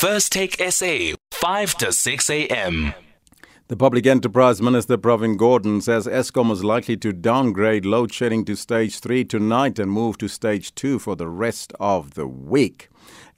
First 0.00 0.32
Take 0.32 0.56
SA, 0.70 1.12
5 1.30 1.74
to 1.74 1.92
6 1.92 2.30
a.m. 2.30 2.94
The 3.70 3.76
Public 3.76 4.04
Enterprise 4.04 4.60
Minister 4.60 4.98
Pravin 4.98 5.36
Gordhan 5.36 5.80
says 5.80 6.08
Eskom 6.08 6.50
is 6.50 6.64
likely 6.64 6.96
to 6.96 7.12
downgrade 7.12 7.86
load 7.86 8.12
shedding 8.12 8.44
to 8.46 8.56
stage 8.56 8.98
3 8.98 9.24
tonight 9.24 9.78
and 9.78 9.92
move 9.92 10.18
to 10.18 10.26
stage 10.26 10.74
2 10.74 10.98
for 10.98 11.14
the 11.14 11.28
rest 11.28 11.72
of 11.78 12.14
the 12.14 12.26
week. 12.26 12.88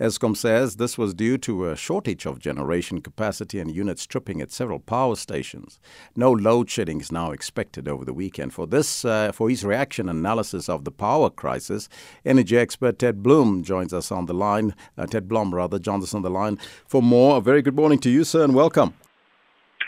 Eskom 0.01 0.35
says 0.35 0.77
this 0.77 0.97
was 0.97 1.13
due 1.13 1.37
to 1.37 1.69
a 1.69 1.77
shortage 1.77 2.25
of 2.25 2.39
generation 2.39 3.03
capacity 3.03 3.61
and 3.61 3.77
units 3.77 4.07
tripping 4.07 4.41
at 4.41 4.51
several 4.51 4.79
power 4.79 5.17
stations. 5.17 5.79
No 6.17 6.33
load 6.33 6.71
shedding 6.71 7.03
is 7.03 7.13
now 7.13 7.31
expected 7.33 7.87
over 7.87 8.07
the 8.07 8.15
weekend. 8.15 8.55
For 8.55 8.67
this, 8.67 9.05
uh, 9.05 9.33
for 9.33 9.51
his 9.51 9.67
reaction 9.67 10.09
analysis 10.09 10.67
of 10.67 10.85
the 10.85 10.91
power 10.91 11.29
crisis, 11.29 11.91
energy 12.25 12.57
expert 12.57 12.99
Ted 12.99 13.23
Bloom 13.23 13.63
joins 13.63 13.93
us 13.93 14.11
on 14.11 14.25
the 14.25 14.33
line. 14.33 14.75
Uh, 14.97 15.05
Ted 15.05 15.29
Blom, 15.29 15.55
rather, 15.55 15.79
joins 15.79 16.05
us 16.05 16.15
on 16.15 16.23
the 16.23 16.31
line 16.31 16.57
for 16.87 17.03
more. 17.03 17.37
A 17.37 17.41
very 17.43 17.61
good 17.61 17.77
morning 17.77 17.99
to 17.99 18.09
you, 18.09 18.25
sir, 18.25 18.45
and 18.45 18.55
welcome. 18.55 18.95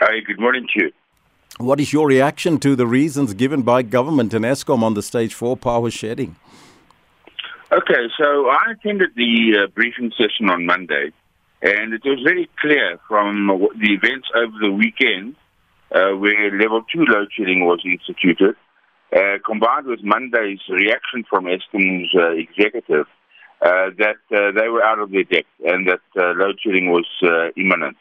Hi, 0.01 0.19
good 0.27 0.41
morning 0.41 0.67
to 0.73 0.83
you. 0.85 0.91
What 1.57 1.79
is 1.79 1.93
your 1.93 2.07
reaction 2.07 2.59
to 2.59 2.75
the 2.75 2.85
reasons 2.85 3.33
given 3.33 3.61
by 3.61 3.81
government 3.81 4.33
and 4.33 4.43
Eskom 4.43 4.83
on 4.83 4.93
the 4.93 5.01
stage 5.01 5.33
four 5.33 5.55
power 5.55 5.89
shedding? 5.89 6.35
Okay, 7.71 8.09
so 8.19 8.49
I 8.49 8.71
attended 8.71 9.11
the 9.15 9.63
uh, 9.63 9.67
briefing 9.67 10.11
session 10.17 10.49
on 10.49 10.65
Monday, 10.65 11.13
and 11.61 11.93
it 11.93 12.01
was 12.03 12.19
very 12.25 12.49
clear 12.59 12.99
from 13.07 13.47
the 13.47 13.93
events 13.93 14.27
over 14.35 14.57
the 14.61 14.71
weekend 14.71 15.37
uh, 15.93 16.11
where 16.11 16.51
level 16.59 16.83
two 16.93 17.05
load 17.05 17.29
shedding 17.31 17.65
was 17.65 17.79
instituted, 17.85 18.55
uh, 19.15 19.37
combined 19.45 19.85
with 19.85 20.03
Monday's 20.03 20.59
reaction 20.67 21.23
from 21.29 21.45
Eskom's 21.45 22.13
uh, 22.19 22.31
executive, 22.31 23.05
uh, 23.61 23.91
that 23.97 24.19
uh, 24.35 24.51
they 24.59 24.67
were 24.67 24.83
out 24.83 24.99
of 24.99 25.11
their 25.11 25.23
depth 25.23 25.47
and 25.63 25.87
that 25.87 26.01
load 26.15 26.59
shedding 26.61 26.91
was 26.91 27.07
imminent. 27.55 27.95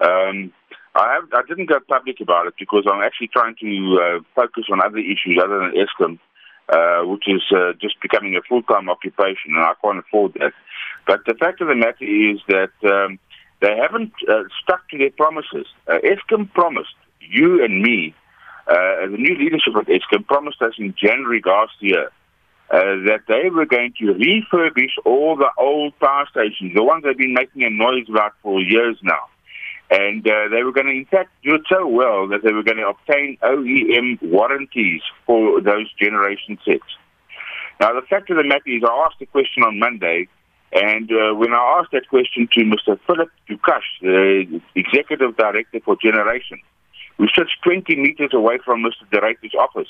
Um, 0.00 0.52
I, 0.94 1.14
have, 1.14 1.32
I 1.32 1.42
didn't 1.46 1.66
go 1.66 1.78
public 1.80 2.20
about 2.20 2.46
it 2.46 2.54
because 2.58 2.84
I'm 2.90 3.02
actually 3.02 3.28
trying 3.28 3.56
to 3.60 4.00
uh, 4.00 4.20
focus 4.34 4.64
on 4.72 4.80
other 4.80 4.98
issues 4.98 5.38
other 5.42 5.58
than 5.60 5.72
Eskom, 5.72 6.18
uh, 6.68 7.06
which 7.06 7.24
is 7.26 7.42
uh, 7.54 7.72
just 7.80 8.00
becoming 8.00 8.36
a 8.36 8.42
full-time 8.42 8.88
occupation, 8.90 9.54
and 9.54 9.64
I 9.64 9.74
can't 9.82 9.98
afford 9.98 10.34
that. 10.34 10.52
But 11.06 11.24
the 11.26 11.34
fact 11.34 11.60
of 11.60 11.68
the 11.68 11.74
matter 11.74 12.04
is 12.04 12.40
that 12.48 12.72
um, 12.84 13.18
they 13.60 13.76
haven't 13.76 14.12
uh, 14.28 14.44
stuck 14.62 14.88
to 14.90 14.98
their 14.98 15.10
promises. 15.10 15.66
Uh, 15.86 15.98
Eskom 16.04 16.52
promised 16.52 16.94
you 17.20 17.64
and 17.64 17.82
me, 17.82 18.14
uh, 18.66 19.06
the 19.10 19.16
new 19.16 19.36
leadership 19.36 19.74
of 19.74 19.86
Eskom 19.86 20.26
promised 20.26 20.60
us 20.62 20.74
in 20.78 20.94
January 21.00 21.42
last 21.44 21.72
year 21.80 22.10
uh, 22.70 22.80
that 23.06 23.20
they 23.28 23.48
were 23.48 23.66
going 23.66 23.94
to 23.98 24.12
refurbish 24.12 24.92
all 25.04 25.36
the 25.36 25.50
old 25.56 25.98
power 25.98 26.26
stations, 26.30 26.74
the 26.74 26.82
ones 26.82 27.02
they've 27.04 27.16
been 27.16 27.32
making 27.32 27.62
a 27.62 27.70
noise 27.70 28.06
about 28.08 28.32
for 28.42 28.60
years 28.60 28.98
now. 29.02 29.26
And 29.90 30.26
uh, 30.26 30.48
they 30.50 30.62
were 30.62 30.72
going 30.72 30.86
to, 30.86 30.92
in 30.92 31.06
fact, 31.06 31.30
do 31.42 31.54
it 31.54 31.62
so 31.68 31.86
well 31.86 32.28
that 32.28 32.42
they 32.42 32.52
were 32.52 32.62
going 32.62 32.76
to 32.76 32.88
obtain 32.88 33.38
OEM 33.42 34.20
warranties 34.22 35.00
for 35.24 35.62
those 35.62 35.90
generation 35.94 36.58
sets. 36.64 36.84
Now, 37.80 37.94
the 37.94 38.02
fact 38.02 38.28
of 38.30 38.36
the 38.36 38.44
matter 38.44 38.68
is, 38.68 38.82
I 38.84 39.06
asked 39.06 39.22
a 39.22 39.26
question 39.26 39.62
on 39.62 39.78
Monday, 39.78 40.28
and 40.72 41.10
uh, 41.10 41.34
when 41.34 41.54
I 41.54 41.80
asked 41.80 41.92
that 41.92 42.08
question 42.08 42.48
to 42.52 42.60
Mr. 42.64 42.98
Philip 43.06 43.30
Dukashe, 43.48 44.00
the 44.02 44.60
Executive 44.74 45.36
Director 45.36 45.80
for 45.84 45.96
Generation, 45.96 46.60
who 47.16 47.26
sits 47.34 47.50
20 47.62 47.96
meters 47.96 48.30
away 48.34 48.58
from 48.64 48.82
Mr. 48.82 49.08
De 49.10 49.20
Ruyter's 49.20 49.54
office, 49.58 49.88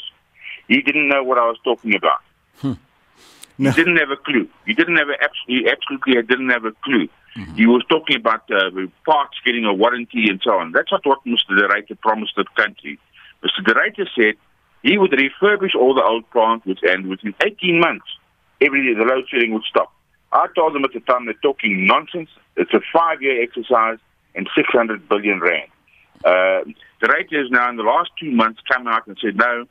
he 0.69 0.81
didn't 0.83 1.09
know 1.09 1.25
what 1.25 1.39
I 1.39 1.47
was 1.47 1.57
talking 1.65 1.95
about. 1.95 2.21
Hmm. 2.59 2.73
No. 3.59 3.71
He 3.71 3.77
didn't 3.77 3.97
have 3.97 4.11
a 4.11 4.17
clue. 4.17 4.49
He 4.67 4.75
didn't 4.75 4.97
have 4.97 5.09
a, 5.09 5.15
he 5.47 5.69
absolutely 5.69 6.23
didn't 6.23 6.51
have 6.51 6.65
a 6.65 6.73
clue. 6.85 7.09
Mm-hmm. 7.39 7.55
He 7.55 7.67
was 7.67 7.85
talking 7.89 8.17
about 8.17 8.51
uh, 8.51 8.71
parts 9.07 9.37
getting 9.45 9.65
a 9.65 9.73
warranty 9.73 10.29
and 10.29 10.41
so 10.43 10.59
on. 10.59 10.73
That's 10.73 10.91
not 10.91 11.07
what 11.07 11.25
Mr. 11.25 11.57
De 11.57 11.69
Ruyter 11.69 11.99
promised 12.01 12.33
the 12.37 12.45
country. 12.57 12.99
Mr. 13.45 13.65
De 13.65 13.75
Ruyter 13.75 14.09
said 14.17 14.35
he 14.83 14.99
would 14.99 15.13
refurbish 15.13 15.75
all 15.77 15.95
the 15.95 16.03
old 16.03 16.29
plants 16.31 16.67
and 16.83 17.07
within 17.07 17.35
18 17.45 17.79
months, 17.79 18.07
every 18.61 18.83
day 18.83 18.99
the 18.99 19.05
load 19.05 19.25
shedding 19.29 19.53
would 19.53 19.63
stop. 19.65 19.93
I 20.33 20.49
told 20.57 20.75
them 20.75 20.85
at 20.85 20.93
the 20.93 21.01
time 21.01 21.27
they're 21.27 21.35
talking 21.35 21.87
nonsense. 21.87 22.29
It's 22.57 22.75
a 22.75 22.81
five-year 22.93 23.41
exercise 23.41 23.99
and 24.35 24.49
600 24.57 25.09
billion 25.09 25.41
rand. 25.41 25.71
Uh, 26.25 26.65
De 27.01 27.07
Ruyter 27.07 27.45
is 27.45 27.51
now 27.53 27.71
in 27.71 27.77
the 27.77 27.85
last 27.85 28.11
two 28.19 28.33
months 28.33 28.61
come 28.69 28.89
out 28.89 29.07
and 29.07 29.17
said, 29.23 29.37
no, 29.37 29.65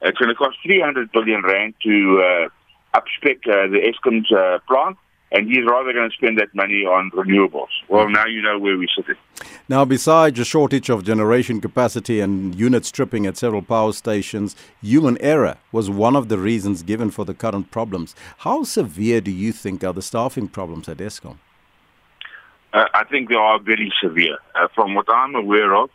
it's 0.00 0.18
going 0.18 0.28
to 0.28 0.34
cost 0.34 0.56
300 0.64 1.12
billion 1.12 1.42
rand 1.42 1.74
to 1.84 2.20
uh, 2.20 2.98
upspec 2.98 3.46
uh, 3.46 3.70
the 3.70 3.78
Eskom's 3.78 4.30
uh, 4.32 4.58
plant 4.66 4.96
and 5.32 5.48
he's 5.48 5.64
rather 5.66 5.92
going 5.92 6.10
to 6.10 6.14
spend 6.14 6.38
that 6.38 6.54
money 6.54 6.84
on 6.84 7.10
renewables. 7.12 7.68
Well, 7.88 8.08
now 8.08 8.26
you 8.26 8.42
know 8.42 8.58
where 8.58 8.76
we're 8.76 8.88
sitting. 8.94 9.16
Now, 9.68 9.84
besides 9.84 10.38
a 10.38 10.44
shortage 10.44 10.90
of 10.90 11.04
generation 11.04 11.60
capacity 11.60 12.20
and 12.20 12.54
unit 12.54 12.84
stripping 12.84 13.26
at 13.26 13.38
several 13.38 13.62
power 13.62 13.92
stations, 13.92 14.54
human 14.82 15.16
error 15.20 15.56
was 15.72 15.88
one 15.88 16.16
of 16.16 16.28
the 16.28 16.38
reasons 16.38 16.82
given 16.82 17.10
for 17.10 17.24
the 17.24 17.34
current 17.34 17.70
problems. 17.70 18.14
How 18.38 18.62
severe 18.64 19.20
do 19.20 19.30
you 19.30 19.52
think 19.52 19.82
are 19.82 19.94
the 19.94 20.02
staffing 20.02 20.48
problems 20.48 20.88
at 20.88 20.98
Eskom? 20.98 21.38
Uh, 22.74 22.84
I 22.94 23.04
think 23.04 23.28
they 23.28 23.34
are 23.34 23.58
very 23.58 23.92
severe. 24.02 24.38
Uh, 24.54 24.68
from 24.74 24.94
what 24.94 25.06
I'm 25.08 25.34
aware 25.34 25.74
of, 25.74 25.90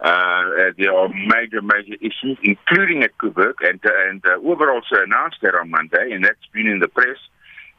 uh, 0.00 0.08
uh 0.08 0.72
there 0.76 0.94
are 0.94 1.08
major, 1.08 1.62
major 1.62 1.94
issues, 2.00 2.38
including 2.42 3.02
at 3.02 3.16
Koeberg, 3.18 3.54
and, 3.60 3.80
and 3.84 4.22
uh, 4.26 4.40
Uber 4.40 4.70
also 4.70 4.96
announced 5.02 5.38
that 5.42 5.54
on 5.54 5.70
Monday, 5.70 6.12
and 6.12 6.24
that's 6.24 6.46
been 6.52 6.66
in 6.66 6.78
the 6.80 6.88
press 6.88 7.18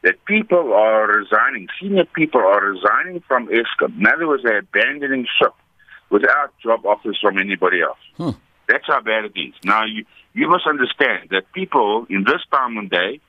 that 0.04 0.22
people 0.26 0.74
are 0.74 1.06
resigning, 1.06 1.66
senior 1.80 2.04
people 2.04 2.40
are 2.40 2.62
resigning 2.62 3.22
from 3.26 3.48
Eskom. 3.48 3.98
In 3.98 4.06
other 4.06 4.28
words, 4.28 4.42
they're 4.44 4.58
abandoning 4.58 5.26
ship 5.38 5.54
without 6.10 6.52
job 6.62 6.84
offers 6.84 7.18
from 7.20 7.38
anybody 7.38 7.80
else. 7.80 7.98
Hmm. 8.18 8.38
That's 8.68 8.86
how 8.86 9.00
bad 9.00 9.24
it 9.24 9.32
is. 9.34 9.54
Now, 9.64 9.84
you, 9.86 10.04
you 10.34 10.46
must 10.48 10.66
understand 10.66 11.30
that 11.30 11.50
people 11.52 12.06
in 12.10 12.24
this 12.24 12.42
time 12.52 12.76
and 12.76 12.90
day, 12.90 13.20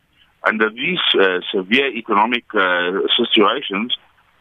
under 0.44 0.70
these 0.70 1.00
uh, 1.20 1.40
severe 1.54 1.88
economic 1.96 2.44
uh, 2.54 2.92
situations, 3.18 3.96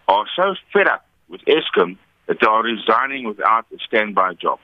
are 0.08 0.26
so 0.34 0.56
fed 0.72 0.88
up 0.88 1.06
with 1.28 1.40
Eskom 1.42 1.96
that 2.26 2.38
they 2.40 2.46
are 2.46 2.62
resigning 2.62 3.26
without 3.26 3.64
a 3.72 3.78
standby 3.86 4.34
job. 4.34 4.58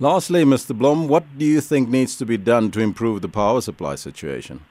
Lastly, 0.00 0.42
Mr. 0.44 0.76
Blom, 0.76 1.06
what 1.06 1.38
do 1.38 1.44
you 1.44 1.60
think 1.60 1.88
needs 1.88 2.16
to 2.16 2.26
be 2.26 2.36
done 2.36 2.72
to 2.72 2.80
improve 2.80 3.22
the 3.22 3.28
power 3.28 3.60
supply 3.60 3.94
situation? 3.94 4.64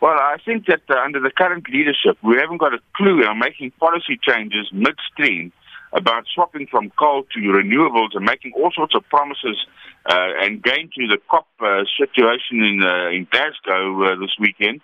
Well, 0.00 0.12
I 0.12 0.36
think 0.44 0.66
that 0.66 0.82
uh, 0.90 0.98
under 1.00 1.20
the 1.20 1.30
current 1.30 1.64
leadership, 1.72 2.18
we 2.22 2.36
haven't 2.36 2.58
got 2.58 2.74
a 2.74 2.78
clue. 2.94 3.18
We're 3.18 3.34
making 3.34 3.72
policy 3.80 4.20
changes 4.20 4.68
midstream 4.72 5.52
about 5.92 6.24
swapping 6.34 6.66
from 6.66 6.90
coal 6.98 7.24
to 7.32 7.40
renewables 7.40 8.12
and 8.12 8.24
making 8.24 8.52
all 8.56 8.70
sorts 8.74 8.94
of 8.94 9.08
promises 9.08 9.56
uh, 10.04 10.42
and 10.42 10.62
going 10.62 10.90
to 10.96 11.06
the 11.06 11.18
COP 11.30 11.46
uh, 11.60 11.84
situation 11.98 12.62
in 12.62 12.82
uh, 12.82 13.08
in 13.08 13.26
Glasgow 13.30 14.04
uh, 14.04 14.20
this 14.20 14.36
weekend. 14.38 14.82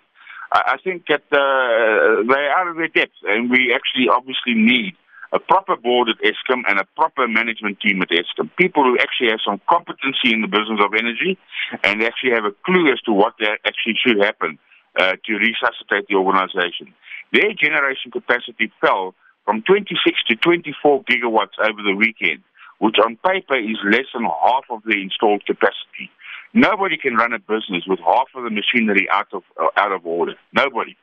I, 0.51 0.73
I 0.73 0.77
think 0.83 1.05
that 1.09 1.23
uh, 1.31 2.25
they're 2.27 2.51
out 2.57 2.67
of 2.67 2.77
their 2.77 2.87
depth, 2.87 3.13
and 3.23 3.51
we 3.51 3.71
actually 3.73 4.09
obviously 4.09 4.55
need 4.55 4.95
a 5.31 5.39
proper 5.39 5.75
board 5.75 6.09
at 6.09 6.17
Eskom 6.25 6.61
and 6.67 6.79
a 6.79 6.85
proper 6.95 7.27
management 7.27 7.79
team 7.81 8.01
at 8.01 8.09
Eskom. 8.09 8.49
People 8.57 8.83
who 8.83 8.97
actually 8.97 9.29
have 9.29 9.39
some 9.45 9.61
competency 9.69 10.33
in 10.33 10.41
the 10.41 10.47
business 10.47 10.79
of 10.81 10.93
energy 10.93 11.37
and 11.83 12.01
actually 12.01 12.31
have 12.31 12.45
a 12.45 12.53
clue 12.65 12.91
as 12.91 13.01
to 13.01 13.11
what 13.13 13.33
actually 13.65 13.97
should 14.03 14.17
happen 14.17 14.57
uh, 14.99 15.13
to 15.25 15.33
resuscitate 15.33 16.07
the 16.07 16.15
organization. 16.15 16.93
Their 17.31 17.53
generation 17.53 18.11
capacity 18.11 18.71
fell 18.79 19.15
from 19.45 19.63
26 19.63 20.23
to 20.29 20.35
24 20.35 21.03
gigawatts 21.03 21.57
over 21.59 21.81
the 21.83 21.95
weekend, 21.95 22.43
which 22.79 22.95
on 23.03 23.17
paper 23.25 23.57
is 23.57 23.77
less 23.85 24.05
than 24.13 24.23
half 24.23 24.65
of 24.69 24.83
the 24.85 25.01
installed 25.01 25.45
capacity. 25.45 26.09
Nobody 26.53 26.97
can 26.97 27.15
run 27.15 27.33
a 27.33 27.39
business 27.39 27.83
with 27.87 27.99
half 27.99 28.27
of 28.35 28.43
the 28.43 28.51
machinery 28.51 29.07
out 29.11 29.27
of 29.33 29.43
uh, 29.59 29.67
out 29.75 29.91
of 29.91 30.05
order. 30.05 30.35
Nobody. 30.53 30.95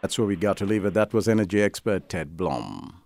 That's 0.00 0.18
where 0.18 0.28
we 0.28 0.36
got 0.36 0.56
to 0.58 0.66
leave 0.66 0.84
it. 0.84 0.94
That 0.94 1.12
was 1.12 1.26
energy 1.26 1.60
expert 1.60 2.08
Ted 2.08 2.36
Blom. 2.36 3.02